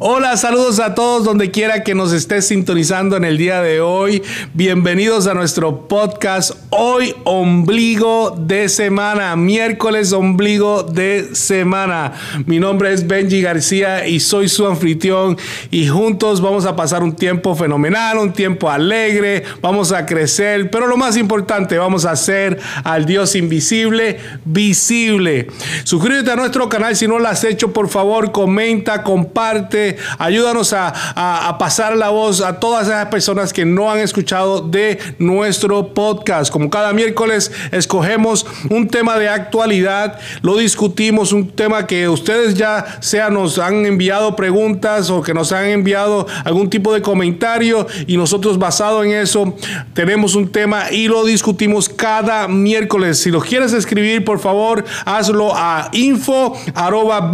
[0.00, 4.22] Hola, saludos a todos donde quiera que nos estés sintonizando en el día de hoy.
[4.54, 12.12] Bienvenidos a nuestro podcast Hoy Ombligo de Semana, miércoles Ombligo de Semana.
[12.46, 15.36] Mi nombre es Benji García y soy su anfitrión
[15.72, 20.86] y juntos vamos a pasar un tiempo fenomenal, un tiempo alegre, vamos a crecer, pero
[20.86, 25.48] lo más importante, vamos a hacer al Dios invisible visible.
[25.82, 29.87] Suscríbete a nuestro canal si no lo has hecho, por favor, comenta, comparte
[30.18, 35.94] ayúdanos a, pasar la voz a todas esas personas que no han escuchado de nuestro
[35.94, 36.52] podcast.
[36.52, 42.98] Como cada miércoles escogemos un tema de actualidad, lo discutimos, un tema que ustedes ya
[43.00, 48.16] sea nos han enviado preguntas o que nos han enviado algún tipo de comentario y
[48.16, 49.54] nosotros basado en eso
[49.94, 53.18] tenemos un tema y lo discutimos cada miércoles.
[53.18, 57.30] Si lo quieres escribir, por favor, hazlo a info arroba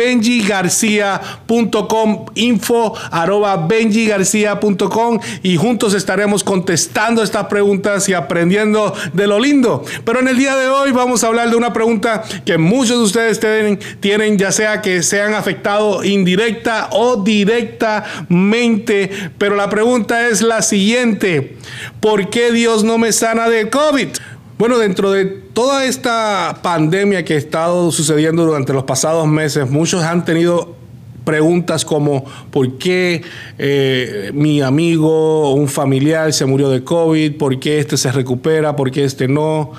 [2.45, 9.85] info arroba benjigarcia.com y juntos estaremos contestando estas preguntas y aprendiendo de lo lindo.
[10.05, 13.05] Pero en el día de hoy vamos a hablar de una pregunta que muchos de
[13.05, 19.11] ustedes tienen, tienen ya sea que sean afectados indirecta o directamente.
[19.39, 21.57] Pero la pregunta es la siguiente.
[22.01, 24.09] ¿Por qué Dios no me sana de COVID?
[24.57, 30.05] Bueno, dentro de toda esta pandemia que ha estado sucediendo durante los pasados meses, muchos
[30.05, 30.77] han tenido
[31.25, 33.23] preguntas como por qué
[33.59, 38.77] eh, mi amigo o un familiar se murió de COVID, por qué este se recupera,
[38.77, 39.73] por qué este no.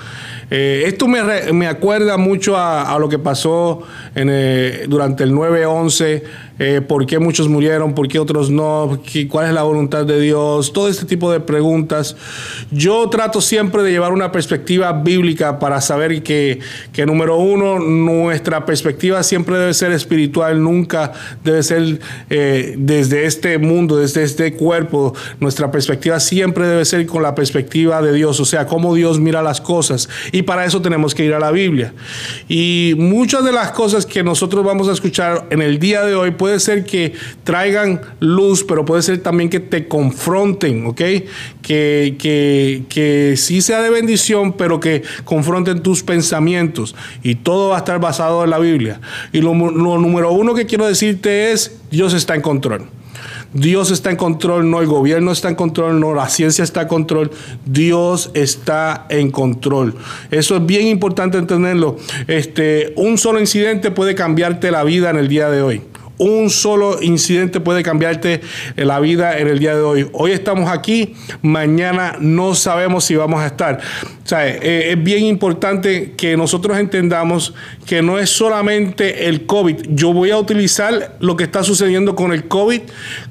[0.48, 3.82] Eh, esto me, me, acuerda mucho a, lo que pasó
[4.14, 6.22] en, eh, durante el 9-11
[6.58, 10.72] eh, por qué muchos murieron, por qué otros no, cuál es la voluntad de Dios,
[10.72, 12.16] todo este tipo de preguntas.
[12.70, 16.60] Yo trato siempre de llevar una perspectiva bíblica para saber que,
[16.92, 21.12] que número uno, nuestra perspectiva siempre debe ser espiritual, nunca
[21.44, 25.12] debe ser desde este mundo, desde este cuerpo.
[25.40, 29.42] Nuestra perspectiva siempre debe ser con la perspectiva de Dios, o sea, cómo Dios mira
[29.42, 30.08] las cosas.
[30.36, 31.94] Y para eso tenemos que ir a la Biblia.
[32.46, 36.32] Y muchas de las cosas que nosotros vamos a escuchar en el día de hoy,
[36.32, 41.00] puede ser que traigan luz, pero puede ser también que te confronten, ¿ok?
[41.62, 46.94] Que, que, que sí sea de bendición, pero que confronten tus pensamientos.
[47.22, 49.00] Y todo va a estar basado en la Biblia.
[49.32, 52.90] Y lo, lo número uno que quiero decirte es, Dios está en control.
[53.56, 56.88] Dios está en control, no el gobierno está en control, no la ciencia está en
[56.88, 57.30] control,
[57.64, 59.94] Dios está en control.
[60.30, 61.96] Eso es bien importante entenderlo.
[62.26, 65.82] Este, un solo incidente puede cambiarte la vida en el día de hoy.
[66.18, 68.40] Un solo incidente puede cambiarte
[68.76, 70.08] la vida en el día de hoy.
[70.12, 73.80] Hoy estamos aquí, mañana no sabemos si vamos a estar.
[74.24, 77.54] O sea, eh, es bien importante que nosotros entendamos
[77.86, 79.76] que no es solamente el COVID.
[79.90, 82.80] Yo voy a utilizar lo que está sucediendo con el COVID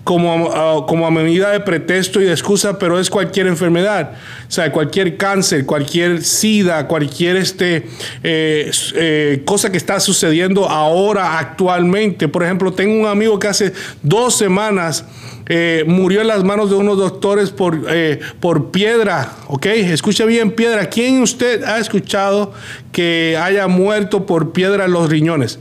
[0.04, 4.14] como, como medida de pretexto y de excusa, pero es cualquier enfermedad.
[4.48, 7.88] O sea, cualquier cáncer, cualquier sida, cualquier este,
[8.24, 12.28] eh, eh, cosa que está sucediendo ahora, actualmente.
[12.28, 15.06] Por ejemplo, tengo un amigo que hace dos semanas
[15.48, 19.66] eh, murió en las manos de unos doctores por, eh, por piedra, ¿ok?
[19.68, 20.90] Escuche bien, piedra.
[20.90, 22.52] ¿Quién usted ha escuchado
[22.92, 25.60] que haya muerto por piedra en los riñones?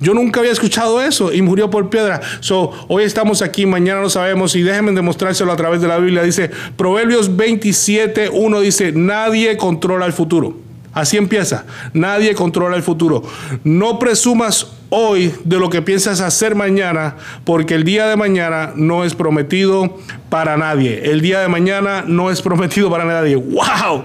[0.00, 2.20] Yo nunca había escuchado eso y murió por piedra.
[2.40, 6.22] So, hoy estamos aquí, mañana no sabemos y déjenme demostrárselo a través de la Biblia.
[6.22, 10.58] Dice, Proverbios 27, 1 dice, nadie controla el futuro.
[10.92, 11.64] Así empieza.
[11.92, 13.22] Nadie controla el futuro.
[13.64, 19.04] No presumas hoy de lo que piensas hacer mañana, porque el día de mañana no
[19.04, 19.98] es prometido
[20.30, 21.10] para nadie.
[21.10, 23.34] El día de mañana no es prometido para nadie.
[23.34, 24.04] ¡Wow!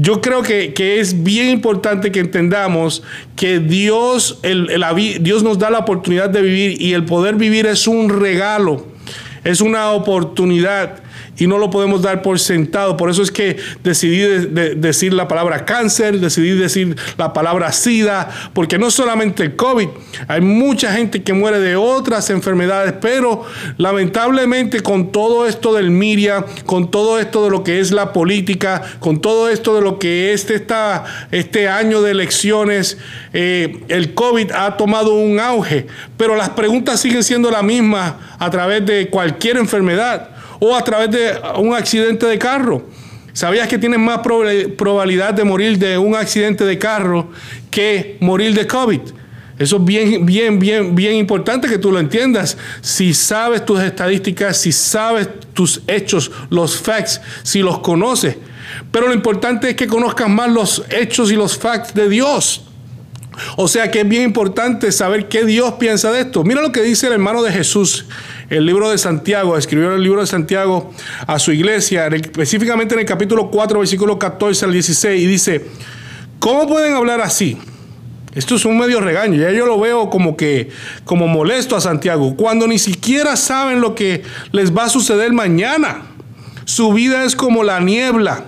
[0.00, 3.04] Yo creo que, es bien importante que entendamos
[3.36, 4.68] que Dios, el,
[5.20, 8.88] Dios nos da la oportunidad de vivir y el poder vivir es un regalo,
[9.44, 11.07] es una oportunidad
[11.38, 12.96] y no lo podemos dar por sentado.
[12.96, 18.78] Por eso es que decidí decir la palabra cáncer, decidí decir la palabra SIDA, porque
[18.78, 19.88] no solamente el COVID,
[20.26, 23.44] hay mucha gente que muere de otras enfermedades, pero
[23.76, 28.82] lamentablemente con todo esto del Miria, con todo esto de lo que es la política,
[28.98, 32.98] con todo esto de lo que es esta, este año de elecciones,
[33.32, 38.50] eh, el COVID ha tomado un auge, pero las preguntas siguen siendo las mismas a
[38.50, 42.86] través de cualquier enfermedad o a través de un accidente de carro.
[43.32, 47.30] ¿Sabías que tienes más probabilidad de morir de un accidente de carro
[47.70, 49.00] que morir de COVID?
[49.58, 52.56] Eso es bien, bien, bien, bien importante que tú lo entiendas.
[52.80, 58.36] Si sabes tus estadísticas, si sabes tus hechos, los facts, si los conoces.
[58.92, 62.62] Pero lo importante es que conozcas más los hechos y los facts de Dios.
[63.56, 66.44] O sea que es bien importante saber qué Dios piensa de esto.
[66.44, 68.06] Mira lo que dice el hermano de Jesús,
[68.50, 70.90] el libro de Santiago, escribió el libro de Santiago
[71.26, 75.66] a su iglesia, específicamente en el capítulo 4, versículo 14 al 16, y dice,
[76.38, 77.58] ¿cómo pueden hablar así?
[78.34, 80.70] Esto es un medio regaño, ya yo lo veo como que
[81.04, 84.22] como molesto a Santiago, cuando ni siquiera saben lo que
[84.52, 86.02] les va a suceder mañana.
[86.64, 88.44] Su vida es como la niebla,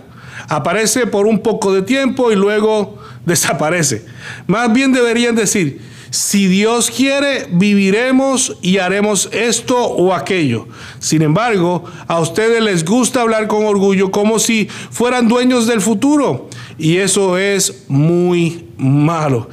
[0.49, 4.05] aparece por un poco de tiempo y luego desaparece.
[4.47, 5.81] Más bien deberían decir,
[6.11, 10.67] si Dios quiere, viviremos y haremos esto o aquello.
[10.99, 16.49] Sin embargo, a ustedes les gusta hablar con orgullo como si fueran dueños del futuro.
[16.79, 19.49] Y eso es muy malo.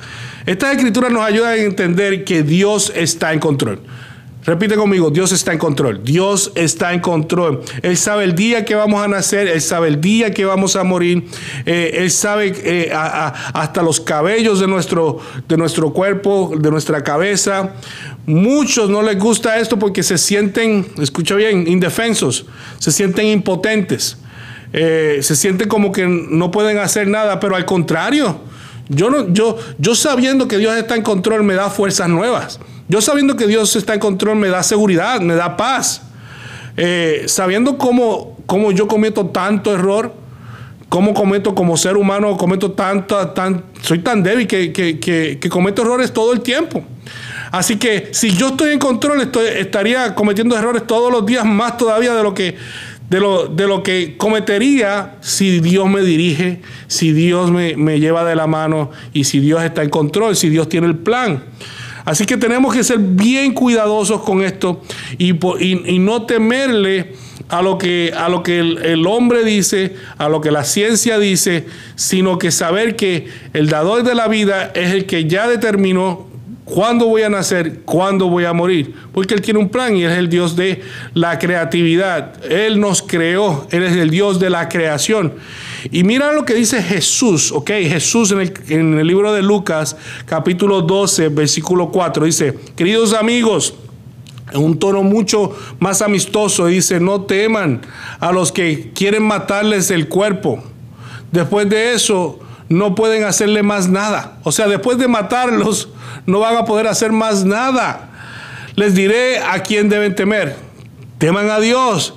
[0.48, 3.82] Esta escritura nos ayuda a entender que Dios está en control.
[4.48, 6.02] Repite conmigo, Dios está en control.
[6.06, 7.64] Dios está en control.
[7.82, 10.86] Él sabe el día que vamos a nacer, Él sabe el día que vamos a
[10.86, 11.28] morir,
[11.66, 17.74] eh, Él sabe eh, hasta los cabellos de nuestro, de nuestro cuerpo, de nuestra cabeza.
[18.26, 22.46] Muchos no les gusta esto porque se sienten, escucha bien, indefensos,
[22.80, 24.16] se sienten impotentes,
[24.72, 28.40] eh, se sienten como que no pueden hacer nada, pero al contrario,
[28.88, 32.62] yo, no, yo, yo sabiendo que Dios está en control me da fuerzas nuevas.
[32.90, 36.04] Yo sabiendo que Dios está en control me da seguridad, me da paz.
[36.78, 40.14] Eh, sabiendo cómo, cómo, yo cometo tanto error,
[40.90, 46.14] cómo cometo como ser humano, cometo tanto, tan, soy tan débil que, que, cometo errores
[46.14, 46.84] todo el tiempo.
[47.52, 52.14] Así que si yo estoy en control, estaría cometiendo errores todos los días más todavía
[52.14, 52.56] de lo que
[53.10, 58.26] de lo, de lo que cometería si Dios me dirige, si Dios me, me, lleva
[58.26, 61.42] de la mano y si Dios está en control, si Dios tiene el plan.
[62.08, 64.82] Así que tenemos que ser bien cuidadosos con esto
[65.18, 65.34] y,
[66.00, 67.12] no temerle
[67.50, 68.14] a lo que,
[68.46, 71.66] que el, hombre dice, a lo que la ciencia dice,
[71.96, 76.28] sino que saber que el dador de la vida es el que ya determinó
[76.64, 80.18] cuándo voy a nacer, cuándo voy a morir, porque Él tiene un plan y es
[80.18, 80.84] el Dios de
[81.14, 82.42] la creatividad.
[82.46, 85.34] Él nos creó, Él es el Dios de la creación.
[85.92, 89.96] Y mira lo que dice Jesús, ok, Jesús en el, en el libro de Lucas,
[90.26, 93.76] capítulo 12, versículo 4, dice, queridos amigos,
[94.52, 97.82] en un tono mucho más amistoso, dice, no teman
[98.20, 100.64] a los que quieren matarles el cuerpo.
[101.32, 102.40] Después de eso,
[102.70, 104.40] no pueden hacerle más nada.
[104.44, 105.90] O sea, después de matarlos,
[106.26, 108.10] no van a poder hacer más nada.
[108.76, 110.56] Les diré a quién deben temer.
[111.18, 112.14] Teman a Dios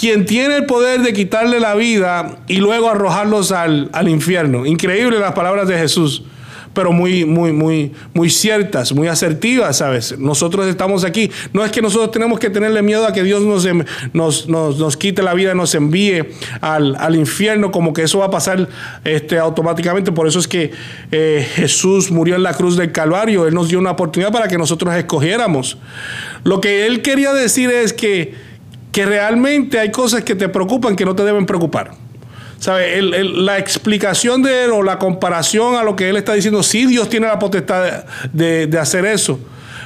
[0.00, 4.64] quien tiene el poder de quitarle la vida y luego arrojarlos al, infierno.
[4.64, 6.22] Increíble las palabras de Jesús
[6.72, 10.16] pero muy, muy, muy, muy ciertas, muy asertivas, ¿sabes?
[10.16, 11.28] Nosotros estamos aquí.
[11.52, 14.96] No es que nosotros tenemos que tenerle miedo a que Dios nos, em, nos, nos,
[14.96, 16.26] quite la vida, nos envíe
[16.60, 18.68] al, infierno, como que eso va a pasar
[19.04, 20.12] este, automáticamente.
[20.12, 20.70] Por eso es que
[21.10, 23.48] eh, Jesús murió en la cruz del Calvario.
[23.48, 25.76] Él nos dio una oportunidad para que nosotros escogiéramos.
[26.44, 28.49] Lo que Él quería decir es que
[28.92, 31.92] que realmente hay cosas que te preocupan que no te deben preocupar.
[32.58, 33.00] ¿Sabe?
[33.00, 37.08] la explicación de él o la comparación a lo que él está diciendo, sí, Dios
[37.08, 38.04] tiene la potestad
[38.34, 39.40] de, hacer eso.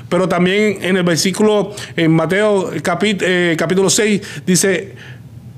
[0.09, 4.97] Pero también en el versículo, en Mateo eh, capítulo 6, dice,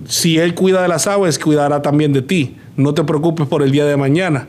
[0.07, 2.57] si Él cuida de las aves, cuidará también de ti.
[2.77, 4.47] No te preocupes por el día de mañana.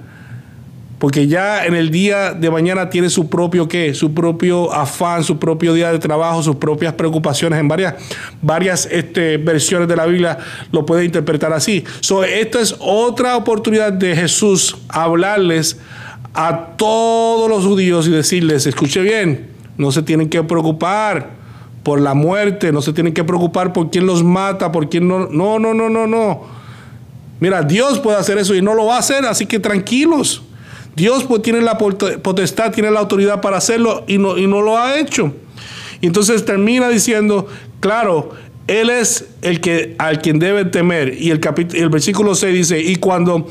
[0.99, 5.38] Porque ya en el día de mañana tiene su propio qué, su propio afán, su
[5.38, 7.59] propio día de trabajo, sus propias preocupaciones.
[7.59, 7.95] En varias,
[8.41, 10.39] varias este, versiones de la Biblia
[10.71, 11.83] lo puede interpretar así.
[11.99, 15.80] So, esta es otra oportunidad de Jesús hablarles
[16.33, 21.37] a todos los judíos y decirles, escuche bien, no se tienen que preocupar
[21.83, 25.27] por la muerte, no se tienen que preocupar por quién los mata, por quién no.
[25.27, 26.44] No, no, no, no, no.
[27.39, 30.42] Mira, Dios puede hacer eso y no lo va a hacer, así que tranquilos.
[30.97, 34.80] Dios pues, tiene la potestad, tiene la autoridad para hacerlo y no, y no lo
[34.80, 35.31] ha hecho.
[36.01, 37.45] Y entonces termina diciendo,
[37.80, 38.31] claro,
[38.66, 41.13] Él es el que al quien debe temer.
[41.21, 41.39] Y el,
[41.75, 43.47] el versículo 6 dice, y cuando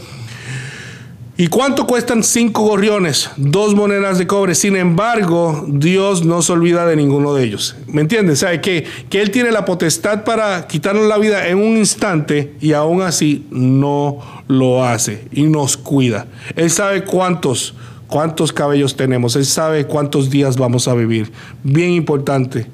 [1.39, 3.29] ¿Y cuánto cuestan cinco gorriones?
[3.37, 4.55] Dos monedas de cobre.
[4.55, 7.77] Sin embargo, Dios no se olvida de ninguno de ellos.
[7.89, 8.39] ¿Me entiendes?
[8.39, 8.63] ¿Sabe?
[8.63, 13.03] Que, que Él tiene la potestad para quitarnos la vida en un instante y aún
[13.03, 16.27] así no lo hace y nos cuida.
[16.55, 17.75] Él sabe cuántos,
[18.07, 19.37] cuántos cabellos tenemos.
[19.37, 21.31] Él sabe cuántos días vamos a vivir.
[21.63, 22.67] Bien importante.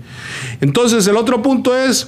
[0.61, 2.07] Entonces, el otro punto es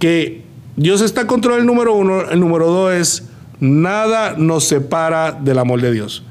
[0.00, 0.42] que
[0.74, 2.22] Dios está en control número uno.
[2.22, 3.25] El número dos es
[3.60, 6.22] Nada nos separa del amor de Dios.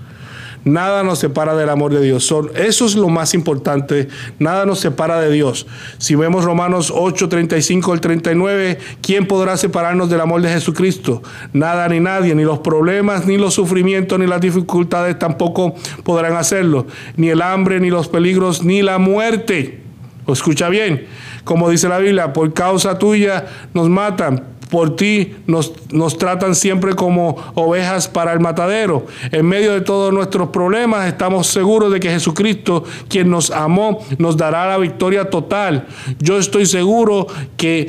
[0.66, 2.34] Nada nos separa del amor de Dios.
[2.56, 4.08] Eso es lo más importante.
[4.40, 5.68] Nada nos separa de Dios.
[6.00, 11.22] Si vemos Romanos 8, 35 al 39, ¿quién podrá separarnos del amor de Jesucristo?
[11.54, 16.88] Nada ni nadie, ni los problemas, ni los sufrimientos, ni las dificultades tampoco podrán hacerlo.
[17.16, 19.84] Ni el hambre, ni los peligros, ni la muerte.
[20.26, 21.06] ¿O escucha bien?
[21.44, 26.96] Como dice la Biblia, por causa tuya nos matan por ti nos, nos, tratan siempre
[26.96, 29.06] como ovejas para el matadero.
[29.32, 34.38] En medio de todos nuestros problemas estamos seguros de que Jesucristo, quien nos amó, nos
[34.38, 35.88] dará la victoria total.
[36.20, 37.88] Yo estoy seguro que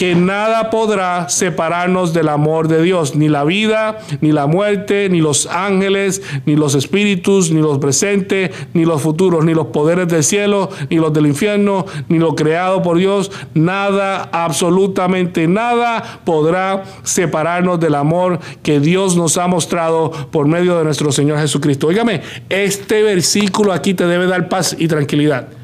[0.00, 5.20] que nada podrá separarnos del amor de Dios, ni la vida, ni la muerte, ni
[5.20, 10.24] los ángeles, ni los espíritus, ni los presentes, ni los futuros, ni los poderes del
[10.24, 17.78] cielo, ni los del infierno, ni lo creado por Dios, nada, absolutamente nada podrá separarnos
[17.78, 21.88] del amor que Dios nos ha mostrado por medio de nuestro Señor Jesucristo.
[21.88, 25.59] Óigame, este versículo aquí te debe dar paz y tranquilidad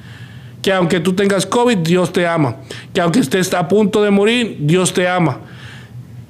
[0.66, 2.56] que aunque tú tengas COVID, Dios te ama.
[2.92, 5.38] Que aunque estés a punto de morir, Dios te ama.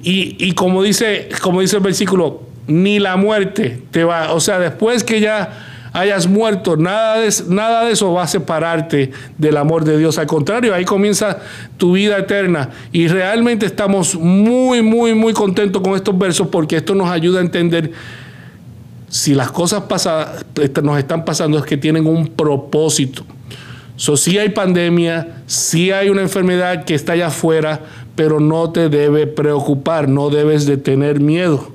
[0.02, 5.04] Y, como, dice, como dice el versículo, ni la muerte te va, o sea, después
[5.04, 9.96] que ya hayas muerto, nada de, nada de eso va a separarte del amor de
[9.96, 10.18] Dios.
[10.18, 11.38] Al contrario, ahí comienza
[11.78, 12.68] tu vida eterna.
[12.92, 17.42] Y realmente estamos muy, muy, muy contentos con estos versos porque esto nos ayuda a
[17.42, 17.90] entender
[19.08, 20.44] si las cosas pasadas
[20.82, 23.24] nos están pasando es que tienen un propósito.
[23.96, 27.80] So, sí hay pandemia, sí hay una enfermedad que está allá afuera,
[28.14, 31.72] pero no te debe preocupar, no debes de tener miedo.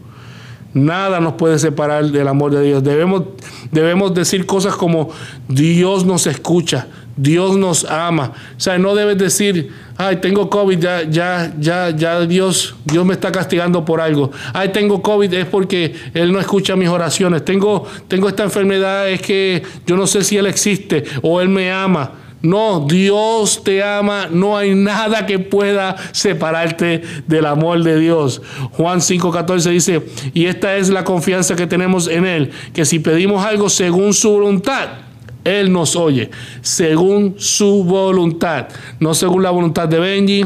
[0.73, 2.83] Nada nos puede separar del amor de Dios.
[2.83, 3.23] Debemos,
[3.71, 5.09] debemos decir cosas como
[5.49, 6.87] Dios nos escucha,
[7.17, 8.33] Dios nos ama.
[8.55, 9.71] O sea, no debes decir,
[10.07, 14.31] ay, tengo COVID, ya, ya, ya, ya Dios, Dios me está castigando por algo.
[14.53, 17.45] Ay, tengo COVID es porque Él no escucha mis oraciones.
[17.45, 21.71] Tengo, tengo esta enfermedad, es que yo no sé si Él existe o Él me
[21.71, 22.13] ama.
[22.41, 28.41] No, Dios te ama, no hay nada que pueda separarte del amor de Dios.
[28.71, 30.01] Juan 5:14 dice,
[30.33, 34.31] y esta es la confianza que tenemos en Él, que si pedimos algo según su
[34.31, 35.10] voluntad,
[35.43, 36.29] él nos oye
[36.61, 38.67] según su voluntad,
[38.99, 40.45] no según la voluntad de Benji,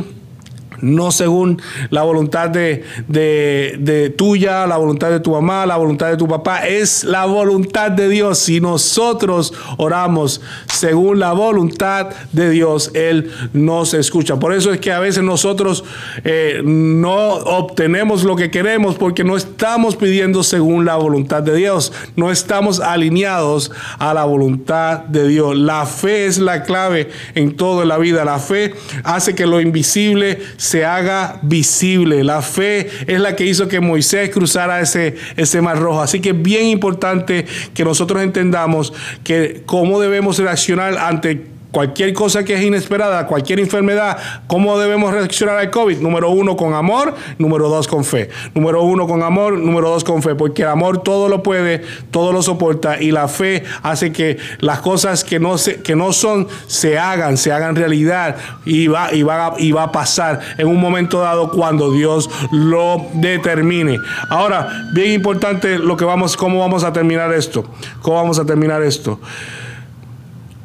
[0.82, 6.18] no según la voluntad de, de, tuya, la voluntad de tu mamá, la voluntad de
[6.18, 8.40] tu papá, es la voluntad de Dios.
[8.40, 10.42] Si nosotros oramos
[10.72, 14.38] según la voluntad de Dios, Él nos escucha.
[14.38, 15.84] Por eso es que a veces nosotros
[16.24, 21.94] eh, no obtenemos lo que queremos porque no estamos pidiendo según la voluntad de Dios,
[22.16, 25.56] no estamos alineados a la voluntad de Dios.
[25.56, 28.26] La fe es la clave en toda la vida.
[28.26, 32.24] La fe hace que lo invisible se haga visible.
[32.24, 36.02] La fe es la que hizo que Moisés cruzara ese, ese mar rojo.
[36.02, 38.92] Así que es bien importante que nosotros entendamos
[39.24, 44.18] que cómo debemos reaccionar ante cualquier cosa que es inesperada, cualquier enfermedad,
[44.48, 45.98] ¿cómo debemos reaccionar al COVID?
[45.98, 47.14] Número uno, con amor.
[47.38, 48.30] Número dos, con fe.
[48.54, 49.58] Número uno, con amor.
[49.58, 50.36] Número dos, con fe.
[50.36, 53.02] Porque el amor todo lo puede, todo lo soporta.
[53.02, 57.36] Y la fe hace que las cosas que no, se, que no son se hagan,
[57.36, 58.38] se hagan realidad.
[58.66, 63.06] Y va, y, va, y va a pasar en un momento dado cuando Dios lo
[63.16, 64.00] determine.
[64.30, 67.66] Ahora, bien importante lo que vamos, cómo vamos a terminar esto.
[68.02, 69.20] ¿Cómo vamos a terminar esto?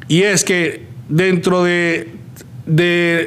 [0.07, 2.09] Y es que dentro de,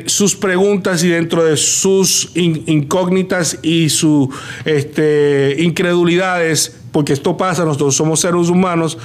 [0.07, 4.29] sus preguntas y dentro de sus incógnitas y sus
[4.64, 8.99] este, incredulidades, porque esto pasa, nosotros somos seres humanos,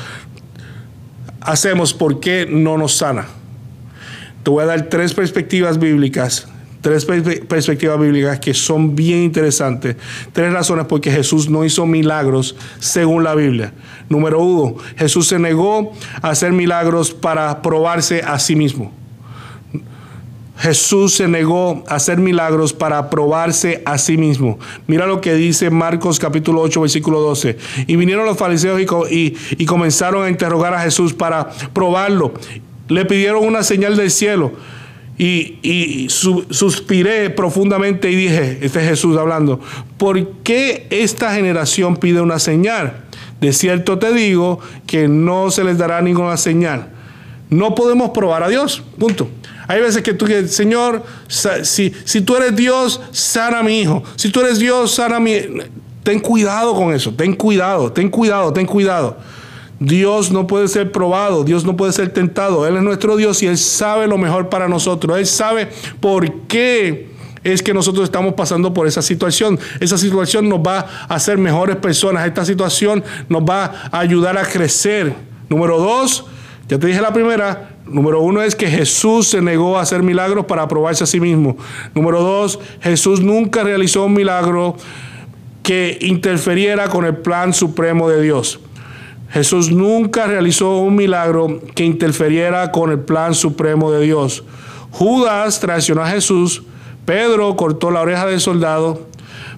[1.41, 3.27] hacemos por qué no nos sana.
[4.43, 6.47] Te voy a dar tres perspectivas bíblicas
[6.81, 9.95] tres perspectivas bíblicas que son bien interesantes.
[10.33, 13.73] Tres razones por qué Jesús no hizo milagros según la Biblia.
[14.07, 18.93] Número uno, Jesús se negó a hacer milagros para probarse a sí mismo.
[20.57, 24.59] Jesús se negó a hacer milagros para probarse a sí mismo.
[24.87, 27.57] Mira lo que dice Marcos capítulo 8, versículo 12.
[27.87, 32.33] Y vinieron los fariseos y, y comenzaron a interrogar a Jesús para probarlo.
[32.89, 34.51] Le pidieron una señal del cielo.
[35.21, 39.59] Y, suspiré profundamente y dije, este es Jesús hablando,
[39.97, 43.03] ¿por qué esta generación pide una señal?
[43.41, 46.87] De cierto te digo que no se les dará ninguna señal.
[47.49, 49.27] No podemos probar a Dios, punto.
[49.67, 54.01] Hay veces que tú dices, Señor, si, si tú eres Dios, sana a mi hijo.
[54.15, 55.35] Si tú eres Dios, sana a mi...
[56.03, 59.17] Ten cuidado con eso, ten cuidado, ten cuidado, ten cuidado.
[59.79, 62.67] Dios no puede ser probado, Dios no puede ser tentado.
[62.67, 65.17] Él es nuestro Dios y Él sabe lo mejor para nosotros.
[65.17, 65.69] Él sabe
[65.99, 67.09] por qué
[67.43, 69.57] es que nosotros estamos pasando por esa situación.
[69.79, 72.27] Esa situación nos va a hacer mejores personas.
[72.27, 75.13] Esta situación nos va a ayudar a crecer.
[75.47, 76.25] Número dos,
[76.67, 80.45] ya te dije la primera, Número uno es que Jesús se negó a hacer milagros
[80.45, 81.57] para probarse a sí mismo.
[81.95, 84.75] Número dos, Jesús nunca realizó un milagro
[85.63, 88.59] que interferiera con el plan supremo de Dios.
[89.31, 94.43] Jesús nunca realizó un milagro que interferiera con el plan supremo de Dios.
[94.91, 96.63] Judas traicionó a Jesús,
[97.05, 99.07] Pedro cortó la oreja del soldado,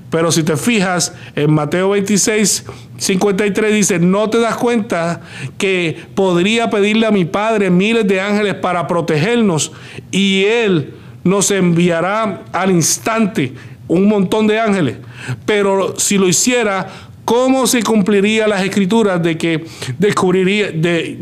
[0.09, 2.65] pero si te fijas en Mateo 26,
[2.97, 5.21] 53 dice, no te das cuenta
[5.57, 9.71] que podría pedirle a mi Padre miles de ángeles para protegernos
[10.11, 13.53] y Él nos enviará al instante
[13.87, 14.97] un montón de ángeles.
[15.45, 16.87] Pero si lo hiciera,
[17.31, 19.63] ¿Cómo se cumpliría las escrituras de que
[19.97, 21.15] descubriría, de,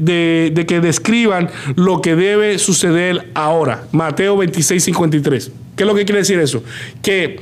[0.52, 3.84] de, que describan lo que debe suceder ahora?
[3.92, 5.52] Mateo 26, 53.
[5.76, 6.64] ¿Qué es lo que quiere decir eso?
[7.04, 7.40] Que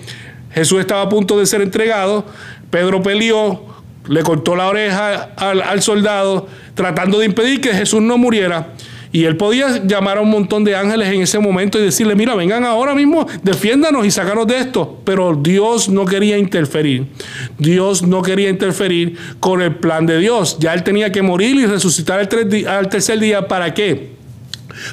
[0.51, 2.25] Jesús estaba a punto de ser entregado,
[2.69, 3.67] Pedro peleó,
[4.09, 8.74] le cortó la oreja al, al soldado, tratando de impedir que Jesús no muriera.
[9.12, 12.36] Y él podía llamar a un montón de ángeles en ese momento y decirle, mira,
[12.36, 15.00] vengan ahora mismo, defiéndanos y sacanos de esto.
[15.04, 17.08] Pero Dios no quería interferir.
[17.58, 20.58] Dios no quería interferir con el plan de Dios.
[20.60, 23.48] Ya él tenía que morir y resucitar al, tercer día.
[23.48, 24.16] ¿Para qué?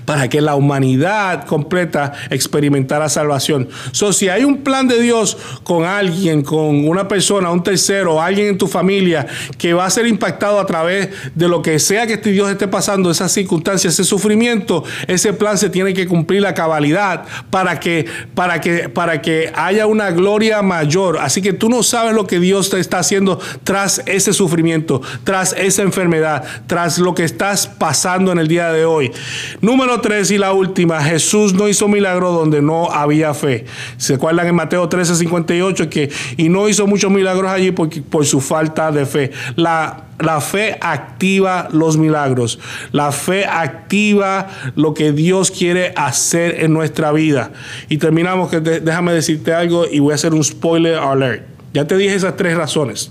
[0.04, 3.68] Para que la humanidad completa experimentara salvación.
[3.92, 8.48] So, si hay un plan de Dios con alguien, con una persona, un tercero, alguien
[8.48, 9.26] en tu familia
[9.58, 12.68] que va a ser impactado a través de lo que sea que este Dios esté
[12.68, 18.06] pasando, esas circunstancias, ese sufrimiento, ese plan se tiene que cumplir la cabalidad para que,
[18.34, 21.18] para que, para que haya una gloria mayor.
[21.18, 25.52] Así que tú no sabes lo que Dios te está haciendo tras ese sufrimiento, tras
[25.52, 29.12] esa enfermedad, tras lo que estás pasando en el día de hoy.
[29.60, 33.64] Número tres y la última, Jesús no hizo milagro donde no había fe.
[33.96, 38.40] ¿Se acuerdan en Mateo 13, 58 que y no hizo muchos milagros allí por su
[38.40, 39.30] falta de fe?
[39.56, 42.58] La, la fe activa los milagros.
[42.92, 47.52] La fe activa lo que Dios quiere hacer en nuestra vida.
[47.88, 51.44] Y terminamos, que déjame decirte algo y voy a hacer un spoiler alert.
[51.72, 53.10] Ya te dije esas tres razones.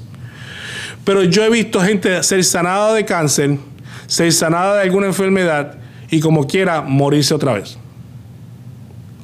[1.06, 3.58] Pero yo he visto gente ser sanada de cáncer,
[4.08, 5.83] ser sanada de alguna enfermedad
[6.14, 7.76] y como quiera morirse otra vez.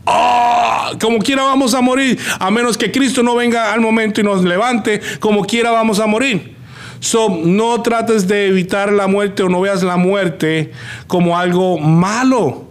[0.08, 0.91] ¡Ah!
[1.00, 4.43] Como quiera vamos a morir, a menos que Cristo no venga al momento y nos
[4.43, 6.56] levante, como quiera vamos a morir.
[6.99, 10.71] So, no trates de evitar la muerte o no veas la muerte
[11.06, 12.65] como algo malo.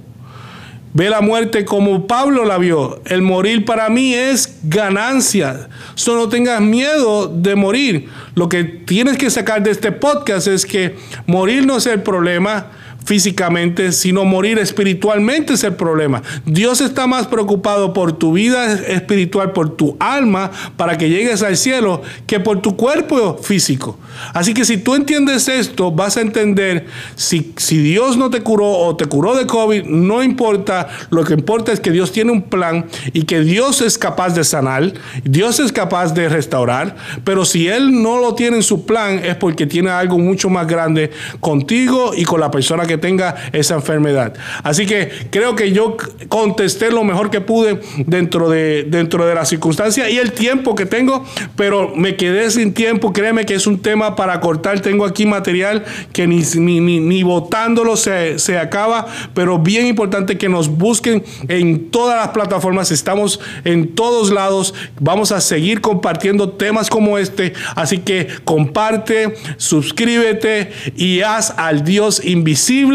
[0.95, 3.01] Ve la muerte como Pablo la vio.
[3.07, 5.69] El morir para mí es ganancia.
[5.95, 8.09] Solo no tengas miedo de morir.
[8.35, 12.67] Lo que tienes que sacar de este podcast es que morir no es el problema
[13.09, 16.23] físicamente, sino morir espiritualmente es el problema.
[16.45, 21.57] Dios está más preocupado por tu vida espiritual, por tu alma, para que llegues al
[21.57, 23.99] cielo, que por tu cuerpo físico.
[24.35, 26.85] Así que si tú entiendes esto, vas a entender
[27.17, 31.33] si, si Dios no te curó o te curó de COVID, no importa, lo que
[31.33, 34.93] importa es que Dios tiene un plan y que Dios es capaz de sanar,
[35.25, 36.95] Dios es capaz de restaurar,
[37.25, 40.67] pero si Él no lo tiene en su plan es porque tiene algo mucho más
[40.67, 44.35] grande contigo y con la persona que tenga esa enfermedad.
[44.63, 45.97] Así que creo que yo
[46.29, 50.87] contesté lo mejor que pude dentro de, dentro de la circunstancia y el tiempo que
[50.87, 51.25] tengo,
[51.57, 53.13] pero me quedé sin tiempo.
[53.13, 54.81] Créeme que es un tema para cortar.
[54.81, 60.49] Tengo aquí material que ni, ni, ni, votándolo se, se acaba, pero bien importante que
[60.49, 62.91] nos busquen en todas las plataformas.
[62.91, 64.75] Estamos en todos lados.
[65.01, 67.53] Vamos a seguir compartiendo temas como este.
[67.75, 72.88] Así que comparte, suscríbete y haz al Dios invisible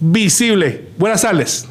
[0.00, 0.88] visible.
[0.98, 1.66] Buenas tardes.